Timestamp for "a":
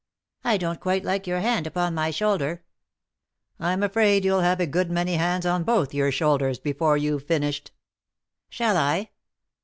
4.59-4.65